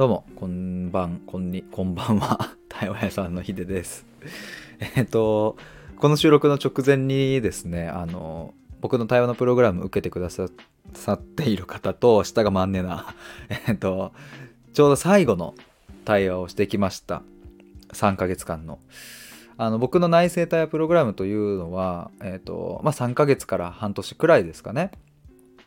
[0.00, 2.56] どうも、こんばん、こんに、こんばんは。
[2.70, 4.06] 対話屋さんのヒデです。
[4.96, 5.58] えっと、
[5.98, 10.46] この収録の直前にですね、あの、僕の対話のプログラム受けてくださ
[11.12, 13.14] っている方と、下がマンネな、
[13.68, 14.12] えっと、
[14.72, 15.54] ちょうど最後の
[16.06, 17.20] 対話をしてきました。
[17.92, 18.78] 3ヶ月間の。
[19.58, 24.92] あの僕の内製対話プログラムというのは、えっとまあ、3ヶ月から半年くらいですかね。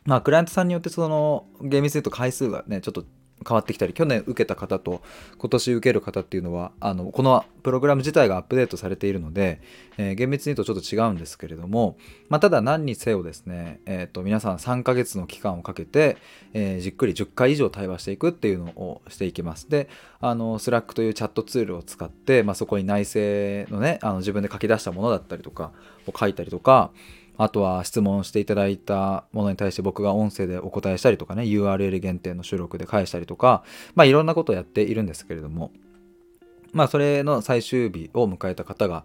[0.05, 3.05] まあ、クライアントさんによってその厳密に言うと回数がねちょっと
[3.47, 5.01] 変わってきたり去年受けた方と
[5.37, 9.61] 今年受ける方っていうのはあのこのプログラム自体がアップデートされているので、
[9.97, 11.97] えー厳密に言うとちょっと違うんですけれども、
[12.29, 16.17] まあ、ただ何にせよですね、えー、と皆さん3ヶ月の期間をかけて、
[16.53, 19.69] えーじっくり10回以上対話していくっていうのをしていきます。
[19.69, 25.71] であの Slack というチャットツールを使って、まあ、そこに内製のねあの自分で書き出したものだったりとか
[26.07, 26.91] を書いたりとか
[27.37, 33.63] あとは質問していただいたものに対して僕が音声でお答えしたりとかね URL 限定の収録で返したりとか
[33.95, 35.71] まあいろんなことをやっているんですけれども
[36.71, 39.03] まあそれの最終日を迎えた方が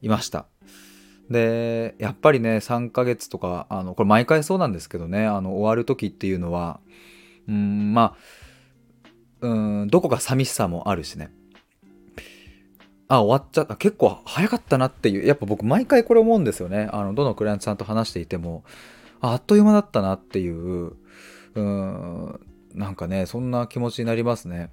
[0.00, 0.46] いました。
[1.30, 6.80] でやっぱりね3ヶ月とかあのこれ毎回そうなんですけどねあの終わる時っていうのは
[7.48, 8.16] うんま
[9.42, 11.30] あうんどこか寂しさもあるしね。
[13.12, 16.88] あ終わっちゃった結構早かったなっていうやっぱ僕毎回これ思うんですよね。
[16.92, 18.64] あのどのクライアントさんと話していても
[19.20, 20.94] あっという間だったなっていう
[21.54, 22.40] うん
[22.74, 24.70] なんかねそんな気持ちになりますね。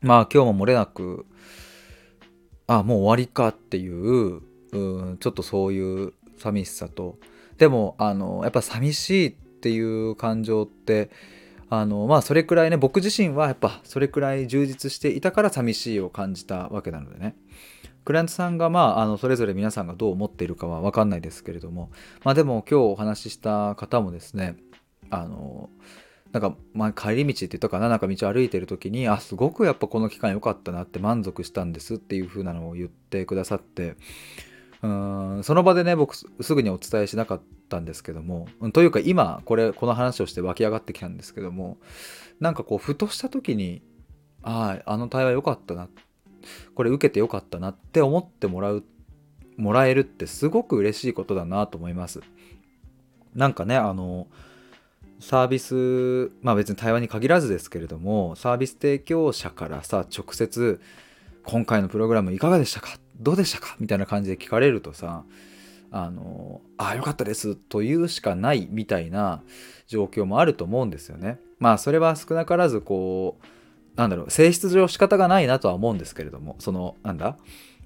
[0.00, 1.26] まあ今日も漏れなく
[2.66, 4.40] あもう終わりかっていう
[4.72, 7.18] うんちょっとそういう寂しさと。
[7.58, 11.08] でもあのやっぱ寂しいっていう感情って
[11.80, 17.36] あのまあそれくらいね僕自身はやっぱそれくらい充実していたから寂しいを感じたわけなのでね。
[18.04, 21.90] クライアントさんがまああのそれぞれ皆さんがどう思っているかは分かんないですけれども
[22.22, 24.56] まあでも今日お話しした方もですね
[25.08, 25.70] あの
[26.32, 33.96] なんか、まあ、帰り道って言ったかななんか道歩いてる時にあすごくやっぱこの期間良かったなって満足したんですっていう風なのを言ってくださって
[34.84, 37.40] うんその場でね僕すぐにお伝えしなかっ
[37.70, 41.78] たんですけどもうんというか今これこの話をして湧き上がってきたんですけども
[42.38, 43.82] なんかこうふとした時に
[44.42, 45.88] あああの対話良かったな
[46.74, 48.84] これ受けて良かったなって思ってもらう
[49.56, 52.20] もらえるってすごく嬉しいことだなと思います。
[53.34, 54.26] なんかねあの
[55.18, 60.80] サービスまあ別に対話に限らずですけれどもサービス提供者からさ直接
[61.44, 63.76] 今回のプログラムいかがでしたかどうでしたか？
[63.78, 65.24] みたいな感じで聞かれるとさ
[65.90, 69.42] あのあよかったですというしかないみたいな
[69.86, 71.38] 状況もあると思うんですよね。
[71.58, 73.46] まあそれは少なからずこう
[73.96, 77.36] なんだろう性質上仕方がないなとは思うんですけれどもそのなんだ？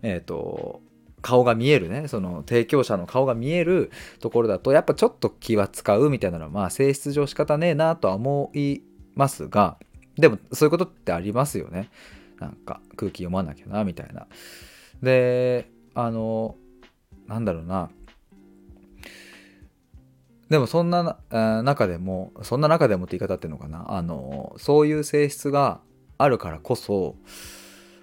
[0.03, 0.81] えっ、と
[1.21, 3.91] 顔が見えるねその提供者の顔が見える
[4.21, 8.81] ところだとやっぱちょっと気は使うみたいなのはまあ性質上仕方ねえなとは思い
[9.17, 9.77] ますが
[10.17, 11.91] でもそういうことってありますよね。
[12.39, 14.27] なんか空気読まなきゃなみたいな。
[15.03, 16.57] であの
[17.27, 17.91] なんだろうな。
[20.49, 23.93] でもそんな中でもそんな中でもって言い方っていうのかな。
[23.93, 25.81] あのそういう性質が
[26.17, 27.17] あるからこそ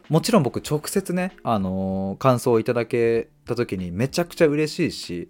[0.09, 5.29] もちろん僕直接ね、あの感想をいただけた時にめちゃくちゃ嬉しいし、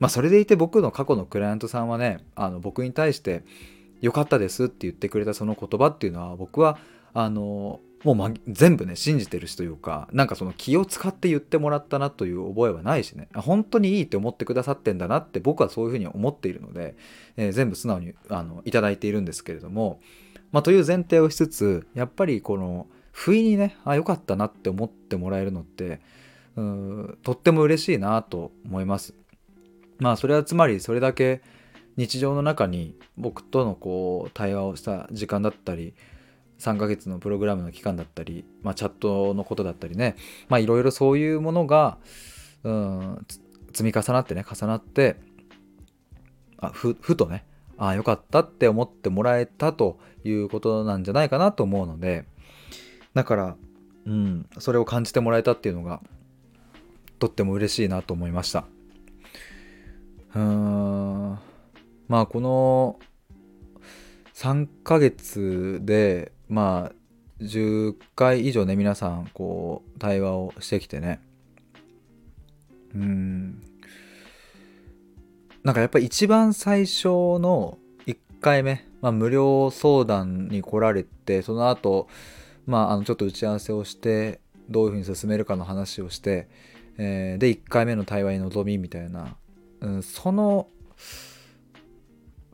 [0.00, 3.44] まあ、それでいて僕の過去のクライアントさんはねあの僕に対して
[4.02, 6.78] 「良かったです」って言ってくれたその言葉っていうのは僕は
[7.14, 16.94] あのもう、ま、全部ね信じてるしというかなんかその気を使って言ってもらったなという覚えはないしね本当にいいって思ってくださってんだなって僕はそういうふうに思っているので、
[17.36, 20.00] えー全部素直にあのいただいているんですけれども、
[20.52, 26.00] まあ、という前提をしつつやっぱりこの不意にねあ良かったなって思ってもらえるのって
[26.54, 29.14] うんとっても嬉しいなと思います。
[29.98, 31.40] まあそれはつまりそれだけ
[31.96, 35.94] 日常の中に僕とのこう対話をした時間だったり
[36.58, 40.16] 3ヶ月のプログラムの期間だったり、まあ、チャットのことだったりね。
[40.50, 41.98] いろいろそういうものが
[42.64, 43.26] うん
[43.72, 45.16] 積み重なってね重なって
[46.58, 47.44] あふふとね
[47.76, 52.24] ああよかったって思ってもらえたということなんじゃないかなと思うので
[53.14, 53.56] だから、
[54.06, 56.00] うん、それを感じてもらえたっていうのが
[57.18, 58.66] とっても嬉しいなと思いました。
[60.34, 61.38] うーん
[62.08, 62.98] まあこの
[64.34, 66.92] 3ヶ月でまあ
[67.40, 71.20] 10回以上ね皆さんこう対話をしてきてね。
[72.94, 73.62] うん。
[75.62, 82.06] なんかやっぱり一番最初の1回目、まあ、無料相談に来られてその後
[82.66, 86.48] まああのちょっと打ち合わせをしてどういうふうに進めるかの話をして、
[86.98, 89.36] えーで1回目の対話に臨みみたいな、
[89.80, 90.68] うん、その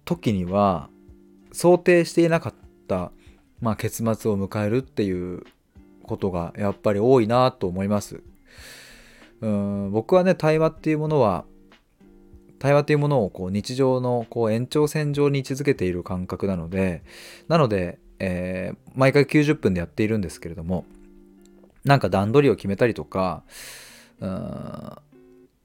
[0.05, 0.89] 時には
[1.53, 2.55] 想定していなかっ
[2.89, 3.13] た
[3.63, 5.45] まあ、結末を迎えるっていう
[6.03, 8.21] ことがやっぱり多いなと思います。
[9.41, 11.45] うん僕はね対話っていうものは
[12.59, 17.03] 対話というものをこう日常のこう延長線上に位置づけている感覚なので
[17.49, 20.85] なので、えー、毎回90分でやっているんですけれども
[21.85, 23.43] なんか段取りを決めたりとか
[24.21, 24.97] うん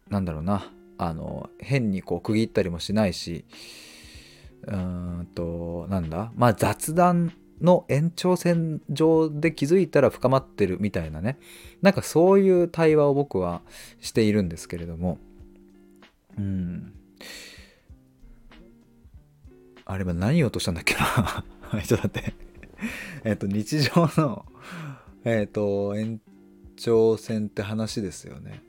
[0.09, 3.45] なんだろうなあの変にこう区切ったりもしないし
[4.63, 4.75] うー
[5.21, 11.37] んとなんだまあ雑談の延長線上で気づいたら深まってるみたいなね。
[11.81, 13.61] なんかそういう対話を僕は
[13.99, 15.17] しているんですけれども。
[16.37, 16.93] うん。
[19.85, 21.43] あれは何言おうとしたんだっけな。
[21.83, 22.33] ちょっと待って。
[23.23, 24.45] えっと日常の
[25.23, 26.21] えっと延
[26.75, 28.61] 長線って話ですよね。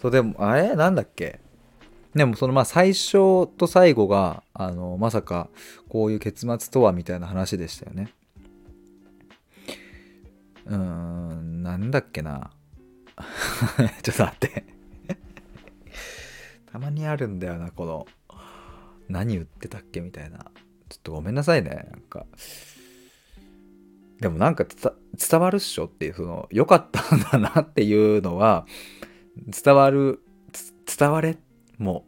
[0.00, 0.74] そうでもあれ？
[0.74, 1.40] なんだっけ？
[2.16, 5.50] でもそのまあ最初と最後があのまさか
[5.90, 8.10] こういう結末とはみたいな話でしたよね。
[10.64, 12.50] うーんなんだっけな。
[14.02, 14.64] ちょっと待って。
[16.72, 18.06] たまにあるんだよなこの。
[19.10, 20.38] 何言ってたっけみたいな。
[20.88, 22.24] ちょっとごめんなさいねなんか。
[24.20, 28.66] でもなんか伝わるっしょっていうその良かったんだなっていうのは
[29.48, 30.22] 伝わる
[30.98, 31.36] 伝われっ
[31.78, 32.04] も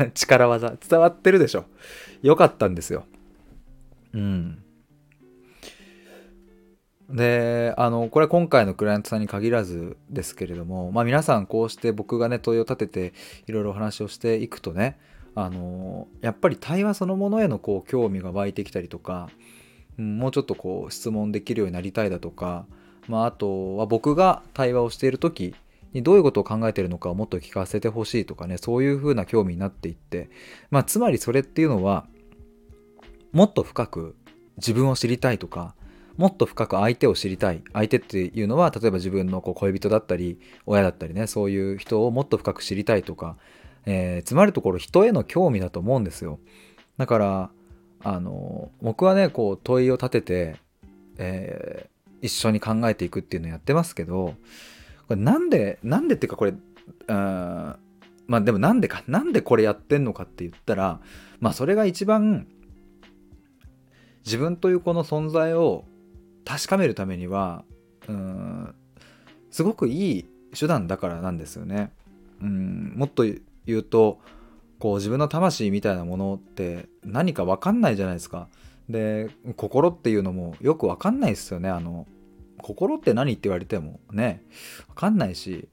[0.00, 1.64] う 力技伝わってるでしょ。
[2.22, 3.04] 良かったんですよ。
[4.14, 4.62] うん。
[7.12, 13.12] であのこれは今回のクライアントさんに限らずですけれども、まあ、皆さんこうして僕がね問いを立てて
[13.46, 14.98] いろいろお話をしていくとね
[15.34, 19.28] あのやっぱり対話そのものへのこう興味が湧いてきたりとか、
[19.98, 22.66] うん、もうちょっとこう質問できるようになりたいだとか、
[23.08, 25.54] まあ、あとは僕が対話をしている時
[25.92, 30.30] にどういうことを考えているのかをもっと聞かせてほしいとかねそういうふうな興味になっていって、
[30.70, 32.06] まあ、つまりそれっていうのは
[33.32, 34.16] もっと深く
[34.56, 35.74] 自分を知りたいとか
[36.16, 37.62] もっと深く相手を知りたい。
[37.72, 43.36] 相手っていうのは例えば自分のこう恋人だったり親だったりねそういう人をもっと深く知りたいとか、
[43.86, 46.38] えー、つまるところ人への興味だと思うんですよ。
[46.98, 47.50] だから
[48.04, 50.56] あの僕はねこう問いを立てて、
[51.18, 54.34] えー、一緒に考えていくっていうのをやってますけど
[55.12, 56.54] これなんでなんでっていうかこれ
[57.08, 57.76] あ
[58.26, 61.00] まあでもなんでかなんでこれやってんのかって言ったら
[61.38, 62.46] まあそれが一番
[64.24, 65.84] 自分というこの存在を
[66.46, 67.64] 確かめるためには
[68.08, 68.74] うん
[69.50, 70.26] すごくいい
[70.58, 71.92] 手段だからなんですよね。
[72.40, 74.18] うんもっと言うと
[74.78, 78.48] こう自分の魂みたいなものって何か分かんないじゃないですか。
[78.88, 81.68] で心っていうのもよく分かんないですよね。
[81.68, 82.06] あの
[82.58, 84.42] 心って何って言われてもね
[84.88, 85.68] 分かんないし、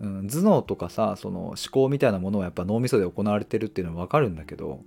[0.00, 4.80] うん、頭脳とかさその思考みたいなものはやっぱ脳みそで行われてるっていうのは分かるんだけど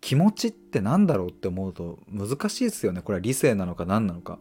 [0.00, 3.00] 気持ちって何だろうって思うと難しいですよね。
[3.00, 4.38] これは理性なのか何なのか。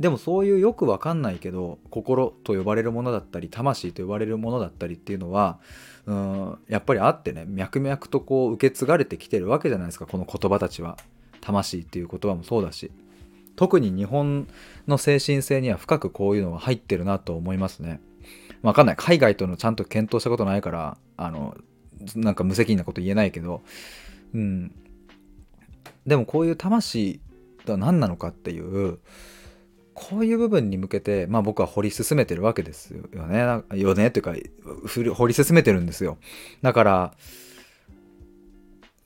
[0.00, 5.60] でもそういうよくわかんないけど心と呼ばれるものだったり魂と呼ばれるものだったりっていうのは
[6.06, 10.98] うんやっぱりあってね脈々とこう受け継がれてきてるわけじゃないですかこの言葉たちは。
[11.40, 12.90] 魂っていう言葉もそうだし。
[13.56, 14.48] 特に日本
[14.88, 18.00] の精神性には深くこういうのが入ってるなと思いますね。
[18.62, 18.96] わかんない。
[18.96, 21.56] 海外とのちゃんと検討したことないからあの
[22.14, 23.62] なんか無責任なこと言えないけど。
[24.34, 24.72] うん。
[26.06, 27.20] でもこういう魂
[27.64, 28.98] とは何なのかっていう
[29.94, 33.62] こういう部分に向けて、まあ、僕は掘り進めてるわけですよね。
[33.78, 34.08] よね？
[34.08, 34.34] っていうか
[35.14, 36.18] 掘り進めてるんですよ。
[36.62, 37.14] だから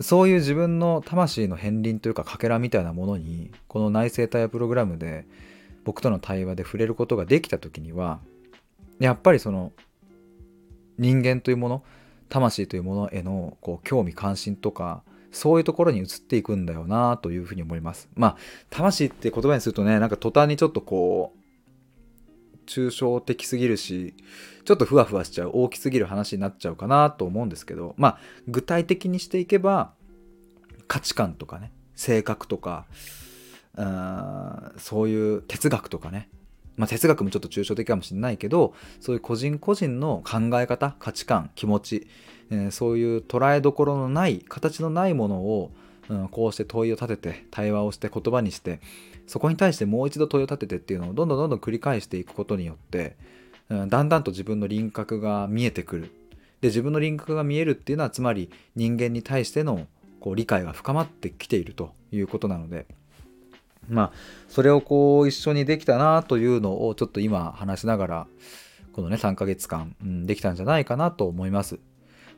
[0.01, 5.27] そういう自分の魂の片鱗というかかけらみたいなものにこの内生体プログラムで
[5.85, 8.21] 僕との対話で触れることができた時には
[8.99, 9.73] やっぱりその
[10.99, 11.83] 人間というもの
[12.29, 18.09] 魂というものへのこう興味関心とかそういうところに移っていくんだよなというふうに思います。
[18.15, 18.37] まあ
[18.71, 21.39] 魂って言葉にするとねなんか途端にちょっとこう
[22.67, 24.15] 抽象的すぎるし
[24.65, 28.19] ちょっとふわふわしちゃう大きすぎる話になっちゃうかなと思うんですけどまあ
[28.49, 29.93] 具体的にしていけば
[30.89, 32.87] 価値観とかね性格とか
[33.77, 36.29] うんそういう哲学とかね。
[36.77, 42.07] まあ、哲学もちょっと抽象的かもしれないけどそういう個人個人の考え方価値観気持ち
[42.51, 45.73] えー、そういう捉えどころのない形のないものを、
[46.09, 48.81] うん、こうして問いを立てて対話をして言葉にして
[49.27, 53.17] そこに対してもう一度問いを立ててっていうのをどんどんどんどん繰り返していくことによって、
[53.69, 56.11] うん、だんだんと自分の輪郭が見えてくる
[56.61, 59.87] で自分の輪郭が見えるっていうのはつまり人間に対しての
[60.21, 62.87] こう理解が深まってきているということなので
[63.89, 64.13] まあ
[64.49, 68.27] それをこう一緒にできたなというのをちょっと今話しながら
[68.93, 71.79] このね3ヶ月間、うん、できたんじゃないかなと思います。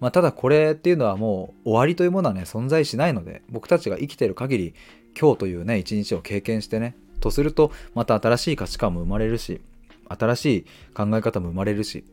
[0.00, 4.74] まあ、ただこれっていうのはもう終わりというものはね存在しないので僕たちが生きている限り
[5.18, 9.60] 今日というね一日を経験してねとするとまた新しい価値観も生まれるし
[10.08, 12.04] 新しい考え方も生まれるし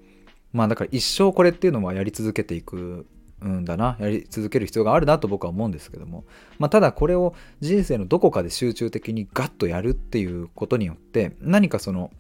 [0.54, 3.06] まあだから一生これっていうのはやり続けていく
[3.44, 6.24] んだなやり続ける必要があるなと僕は思うんですけども、
[6.58, 12.12] まあ、ただこれを人生のどこかで集中的にガッとやるっていうことによって何かその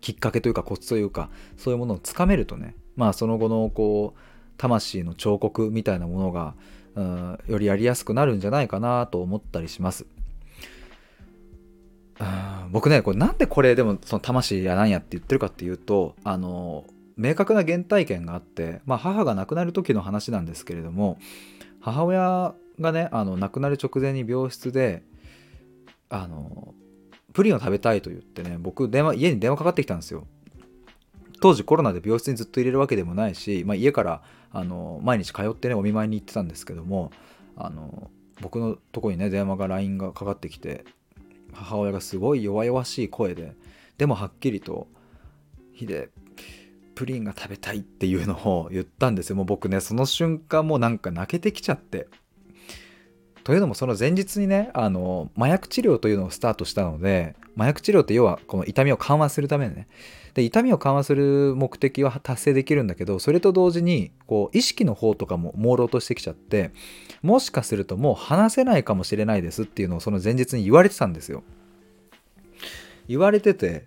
[0.00, 4.20] きっかけというかコツというかそういうものをつかめるとねまあその後のこう
[4.56, 6.54] 魂の彫刻みたいなものが、
[6.96, 10.06] うん、よりやりやすくなるんじゃないかなと思ったりします。
[12.70, 16.84] 僕ねこれなんでこれでもその魂やなんやって言ってるかっていうとあの
[17.16, 21.18] 明確な原体験があって、まあ、母が亡くなる時の話なんですけれども
[21.80, 25.02] 母親がねあの亡くなる直前に病室で
[26.08, 26.74] あの
[27.32, 30.26] プリンを食べたいと言ってね僕電話家に電話かかってきたんですよ
[31.40, 34.22] 当時コロナで病室にずっと入れるわけでもないし、まあ、家から
[34.54, 37.10] あの毎日通ってねお見舞いに行ってたんですけども
[37.56, 40.84] あの僕のとこにね電話が LINE がかかってきて
[41.52, 43.54] 母親がすごい弱々しい声で
[43.98, 44.86] でもはっきりと
[45.74, 46.08] 「ヒデ
[46.94, 49.36] プリンが食べたいっていうのを言ったんですよ。
[49.36, 52.06] もう僕ねその瞬間もうなんか泣けてきちゃって。
[53.42, 59.86] というのもその前日にねあの麻薬治療というのをスタートしたので麻薬治療って要はこの痛みを緩和するためにね
[60.34, 66.72] で痛みを緩和する目的は達成できるんだけどそれと同時にこう意識の方とかも朦朧としてきちゃって
[67.22, 71.44] もしかするともう話せないかもしれないですっていうのをその前日に言われてたんですよ
[73.06, 73.86] 言われてて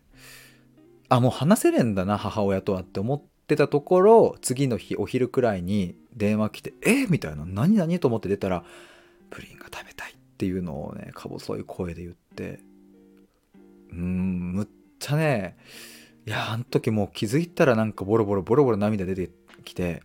[1.10, 8.64] あもう話せねえんだな母親とはって思ってたところ次の日お昼くらいに電話来て「えみたいな「何何?」と思って出たら
[9.30, 12.60] 「プリンが食べたい」っていうのをねか細い声で言って
[13.92, 14.68] うーんむっ
[15.00, 15.58] ちゃね
[16.28, 19.30] いやあの時もう気づいたらなんかボロボロボロボロ涙出て
[19.64, 20.04] きて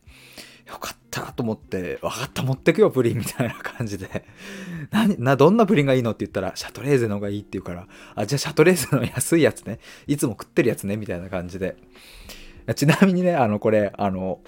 [0.68, 4.24] よかったと思って、分かった、持ってくよ、プリンみたいな感じで。
[4.90, 9.80] 何、な、どんなプリンがいいのって言ったら、シャトレーゼの方がいいって言うから、あ、じゃあシャトレーゼの安いやつね。
[10.06, 11.76] いつも食ってるやつね、みたいな感じで。
[12.76, 14.38] ちなみにね、あの、これ、あの、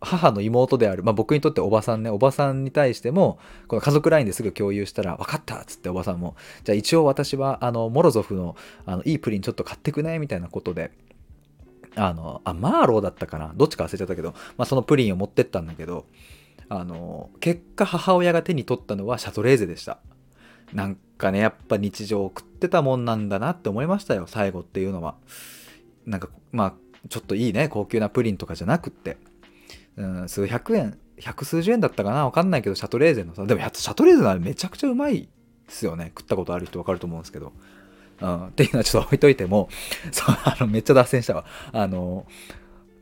[0.00, 10.90] 母の妹である、まあ、僕にとっておばさんね、おばさんに対しても、この家族 LINE ですぐ共有したら、分かったっつっておばさんも、じゃあ一応私は、あの、モロゾフの、あの、いいプリンちょっと買ってくねみたいなことで、
[11.96, 13.52] あの、あ、マーローだったかな？
[13.56, 16.06] どっちか忘れちゃったけど、まあ、そのプリンを持ってったんだけど、
[16.68, 19.98] あの、結果母親が手に取ったのはシャトレーゼでした。
[20.72, 25.16] なんかね、やっぱ日常を送ってたもんなんだなって思いましたよ、最後っていうのは。
[26.06, 26.74] なんか、まあ、
[27.08, 29.16] ちょっといいね、高級なプリンとかじゃなくって、
[29.96, 32.24] うん、数百円、百数十円だったかな？
[32.24, 35.28] わかんないけど、シャトレーゼのさ、でもシャトレーゼのあれめちゃくちゃうまいで
[35.68, 36.12] すよね。
[36.16, 37.52] 食ったことある人わかると思うんですけど。
[38.20, 39.68] うん、っていうのはちょっと置いといても、
[40.12, 41.44] そう、あの、めっちゃ脱線したわ。
[41.72, 42.26] あの、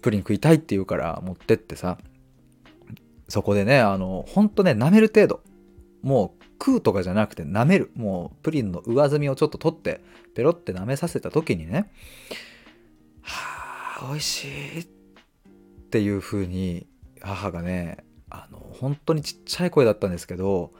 [0.02, 1.98] プリン食いたいって言うから持ってってさ、
[3.28, 5.40] そこでね、あの、ほんとね、舐める程度。
[6.02, 7.90] もう食うとかじゃなくて舐める。
[7.94, 10.00] もうプリンの上澄みをちょっと取って、
[10.34, 11.90] ペロって舐めさせた時にね、
[13.22, 14.86] はあ、美味しいっ
[15.90, 16.86] ていう風に
[17.20, 20.72] 母がね、あの、本当にちっちゃい声だったんですけど、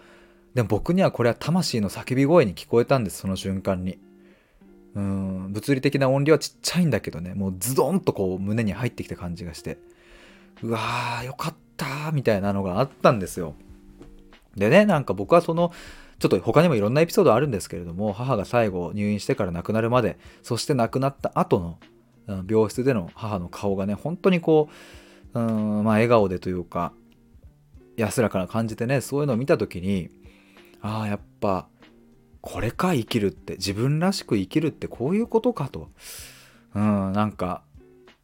[0.55, 3.99] でも僕にはこれは魂の叫び声に聞こえたんです、その瞬間に。
[4.95, 5.53] うん。
[5.53, 7.35] 物理的な音量はちっちゃいんだけどね。
[7.35, 9.79] もうズドンとこう胸に入ってきた感じがして。
[10.63, 13.55] うわーよかったみたいなのがあったんですよ。
[14.57, 15.73] でねなんか僕はその
[16.19, 21.79] ちょっと他にもいろんなエピソードあるんですけれども母が最後入院してから亡くなるまでそして亡くなった後の
[22.49, 24.69] 病室での母の顔がね本当にこ
[25.35, 26.93] ううんまあ笑顔でというか
[27.97, 30.11] 安らかな感じでねそういうのを見た時に
[30.81, 31.69] ああやっぱ
[32.41, 35.89] これか生きるって自分らしく生きるってこういうことかと。
[36.75, 37.63] うんなんか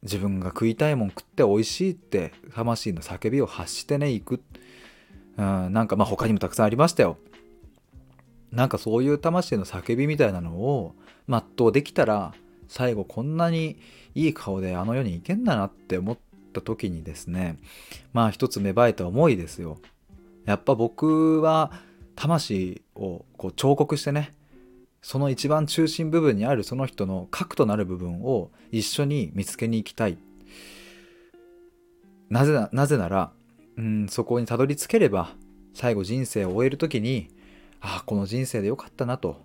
[0.02, 4.40] 自分が食いたいもん食って美味しいって魂の叫びを発してね行く。
[5.36, 7.18] うんなんかまあ他にもたくさんありましたよ。
[8.52, 10.94] なんかそういう魂の叫びみたいなのを
[11.28, 12.34] 全うできたら
[12.68, 13.78] 最後こんなに
[14.14, 16.18] いい顔であの世に行けんだなって思っ
[16.52, 17.58] た時にですね
[18.12, 19.78] まあ一つ芽生えた思いですよ。
[20.44, 21.72] やっぱ僕は
[22.14, 24.32] 魂をこう彫刻してね
[25.04, 30.16] その一番中心部分にあるその人の核となる部分を一緒に見つけに行きたい。
[32.30, 33.30] なぜななぜなら
[33.76, 35.34] うんそこにたどり着ければ
[35.74, 37.28] 最後人生を終える時に
[37.82, 39.42] ああこの人生でよかったなと。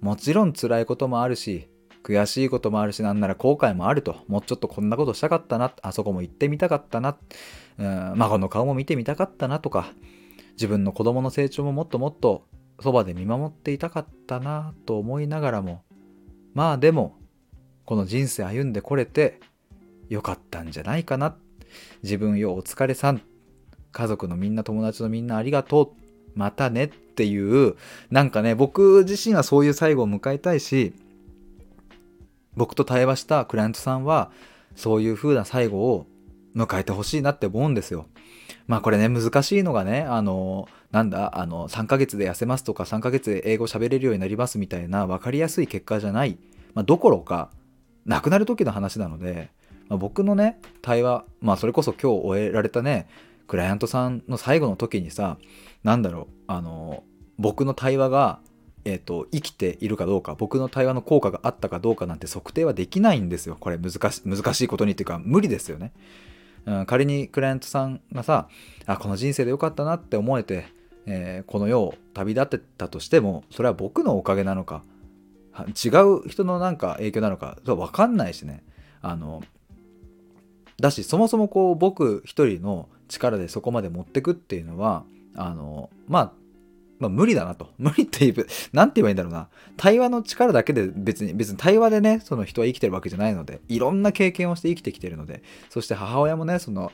[0.00, 1.68] もちろん辛いこともあるし
[2.04, 4.16] 悔しいこともあるしなんなら後悔もあると。
[4.28, 7.16] もうちょっとこんなことしたかったなあそこも行ってみたかったな
[7.78, 9.92] うん孫の顔も見てみたかったなとか。
[10.52, 12.46] 自分の子供の成長ももっともっと
[12.80, 15.82] そばで見守っていたかったなと思いながらも
[16.54, 17.16] まあでも
[17.84, 19.40] この人生歩んでこれて
[20.08, 21.36] よかったんじゃないかな。
[22.02, 23.22] 自分よお疲れさん。
[23.92, 26.02] 家族のみんな友達のみんなありがとう。
[26.34, 27.76] またねっていう
[28.10, 30.94] なんかね僕自身はそういう最後を迎えたいし
[32.56, 34.30] 僕と対話したクライアントさんは
[34.74, 36.06] そういう風な最後を
[36.56, 38.06] 迎えてほしいなって思うんですよ。
[38.72, 46.38] まあこれね難しいのがねあのなんだあの3ヶ月で痩せますとか3ヶ月で英語喋れるようになりますみたいな分かりやすい結果じゃない、
[46.72, 47.50] まあ、どころか
[48.06, 49.50] 亡くなる時の話なので、
[49.90, 53.08] まあ、僕のね対話まあそれこそ今日終えられたね
[53.46, 55.36] クライアントさんの最後の時にさ
[55.84, 57.04] なんだろうあの
[57.36, 58.40] 僕の対話が
[58.84, 63.56] えーと、生きているかどうか僕の対話の効果があったかどうかなんて測定はできないんですよ。
[63.60, 65.92] これ難し難しいことにっていうか無理ですよね、
[66.66, 68.48] うん、仮にクライアントさんがさ
[68.86, 70.66] あこの人生でよかったなって思えて、
[71.06, 74.82] えー、この世を旅立ってたとしてもそれは僕のおかげなのか
[75.84, 78.62] 違う人のなんか影響なのか分かんないしね。
[79.02, 79.42] あの
[80.80, 85.04] だしそもそもこう僕一人の力でそこまで持ってくっていうのは
[85.34, 86.32] あのまあ
[87.02, 87.70] まあ、無理だなと。
[87.78, 89.48] 無理っていう、なんて言えばいいんだろうな。
[89.76, 96.92] 対話の力だけで別に、別に対話でね、その人は生きてるわけじゃないので、いろんな経験をして生きてきてるので、そして母親もね、その、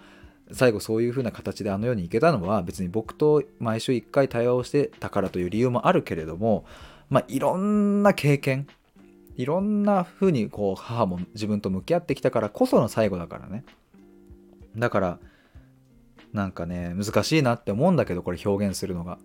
[0.52, 6.64] 最後そういう風な形であの世に行けたのは別に僕と毎週1回対話をしてたからという理由もあるけれども、
[7.10, 8.66] まあ、いろんな経験
[9.36, 13.64] いろんな風にこう母も自分と向き合ってきたからこその最後だからね
[14.76, 15.18] だから
[16.32, 19.18] なんかね難しいなって思うんだけどこれ表現するのが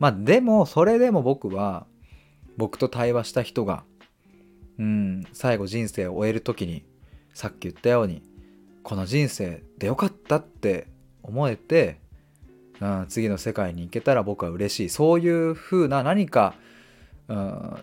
[0.00, 1.86] まあでもそれでも僕は
[2.56, 3.84] 僕と対話した人が
[4.78, 6.84] うん最後人生を終える時に
[7.34, 8.22] さっき言ったように
[8.82, 10.88] この人生でよかったって
[11.22, 12.00] 思えて、
[12.80, 14.88] うん、次の世界に行けたら僕は嬉しい。
[14.88, 16.54] そういう風な何か、
[17.28, 17.76] うん、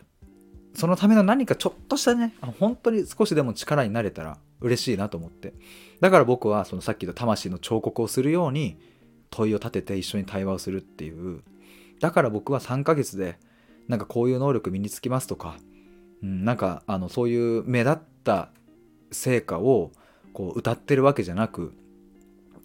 [0.74, 5.54] そのための何かちょっとしたね本当に少しでも力になれたら嬉しいなと思って。
[6.02, 8.80] だから僕はそのさっき言った魂の彫刻をするように
[9.30, 11.44] 問いを立てて一緒に対話をするっていう
[12.00, 13.40] だから僕は3ヶ月で
[13.88, 15.58] なんかこういう能力身につきますとか、
[16.22, 18.50] うん、なんかあのそういう目立った
[19.12, 19.92] 成果を
[20.34, 21.74] こう歌ってるわけじゃなく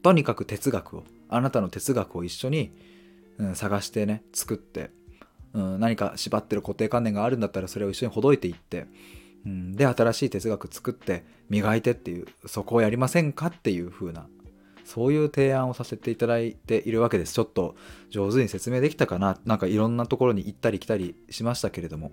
[0.03, 2.73] とにかく哲学をあなたの哲学を一緒に、
[3.39, 4.91] うん、探してね作って、
[5.55, 8.87] うん、何か縛ってる固定観念があるんだったらそれを一緒にほどいていって、
[9.47, 14.27] うん、で新しい哲学作って磨いてっていうそこをやりませんかっていう風な
[14.85, 17.35] そういう提案をさせていただいているわけです。
[17.35, 17.75] ちょっと
[18.11, 22.13] 上手に説明できたかななんかいろんなところに行ったり来たりしましたけれども。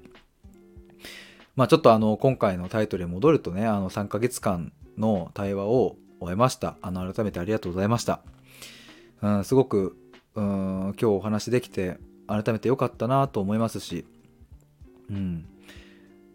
[1.55, 6.77] まあちょっとあの今回のタイトルに戻るとね、あの3ヶ月間の対話を終えました。
[6.81, 8.21] あの改めてありがとうございました。
[9.21, 9.97] うん、すごく
[10.35, 14.05] うん今日お話できて改めて良かったなと思いますし、
[15.09, 15.45] うん、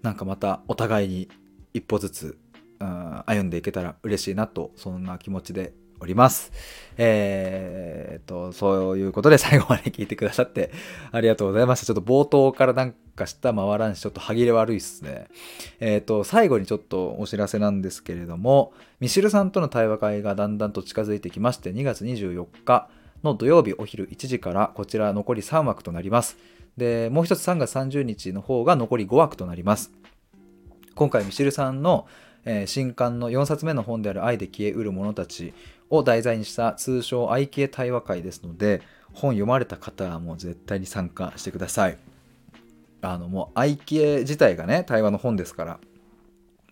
[0.03, 1.29] なんかまたお互いに
[1.73, 2.39] 一歩ずつ、
[2.81, 5.73] うん、歩んでいけたら嬉しいなとそんな気持ちで
[6.05, 6.53] おります。
[6.97, 10.71] えー、っと、そういうことで最後まで聞いてくださって
[11.11, 11.87] ありがとうございました。
[11.87, 15.27] ちょっと冒頭からなんか下回らんし、ちょっと歯切れ悪いっすね。
[15.81, 22.89] えー、っと、最後にちょっとお知らせなんですけれども、ミシルさんとの対話会がだんだんと近づいてきまして、2月24日
[23.25, 26.37] の土曜日お昼1時からこちら残り3枠となります。
[26.77, 29.91] で、もう一つ3月30日の方が残り5枠となります。
[30.95, 32.07] 今回ミシルさんの
[32.47, 35.55] え、新刊の4冊目の本である愛で消えうる者たち
[35.97, 41.99] を題材にした通称愛消え対話会ですので本読まれた方はもう絶対に参加してください。
[43.03, 45.79] あのもう愛消え自体がね対話の本ですから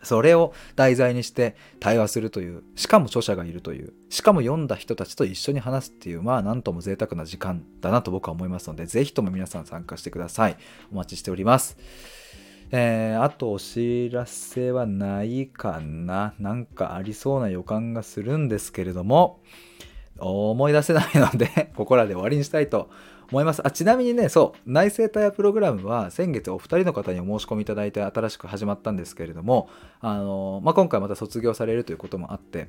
[0.03, 10.57] それを題材にして対話するというしかも著者がいるというしかも読んだ人たちと一緒に話すっていうまあなんとも贅沢な時間だなと僕は思いますので是非とも皆さん参加してください。
[10.91, 11.77] お待ちしております。
[12.75, 16.33] えー、あとお知らせはないかな。
[16.39, 19.41] なんかありそうな予感がするんですけれども、
[20.19, 22.89] 思い出せないので ここらで終わりにしたいと
[23.31, 23.61] 思います。
[23.63, 29.69] あ、ちなみにね、そう、内政対話プログラムは先月お二人の方にお申し込みいただいて新しく始まったんですけれども、
[30.01, 32.69] あの、まあ、今回また卒業されるということもあって、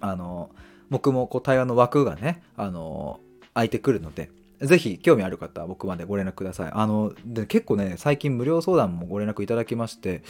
[0.00, 0.50] あの、
[0.88, 3.18] 僕もこう対話の枠がね、あの、
[3.54, 6.70] 空いてくるので、ぜひ興味ある方は僕までご連絡ください。
[6.72, 10.22] あの、で結構ね、最近無料相談もご連絡いただきまして、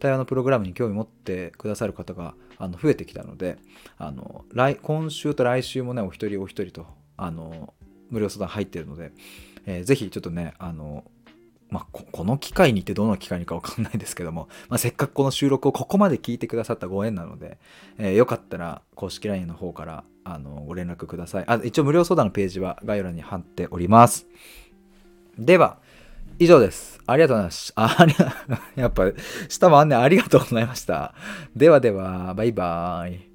[0.00, 3.58] 対話のプログラムに興味持ってくださる方があの増えてきたので、
[3.98, 7.74] あの来今週と来週もね、お一人お一人とあの
[8.08, 9.12] 無料相談入ってるので、
[9.66, 11.04] えー、ぜひちょっとね、あの
[11.68, 17.58] まあ、この機会にってどの機会にかわかんないですけども、まあ、せっかくこの収録をここまで聞いてくださったご縁なので、
[17.96, 21.60] えー、よかったら公式 LINE の方からあのご連絡くださいあ。
[21.62, 24.26] 一応無料相談のページは概要欄に貼っております。
[25.38, 25.78] では、
[26.38, 27.00] 以上です。
[27.06, 27.72] ありがとうございます。
[27.76, 29.04] あ、あ、やっぱ、
[29.48, 31.14] 下もあんねありがとうございました。
[31.54, 33.29] ではでは、バイバーイ。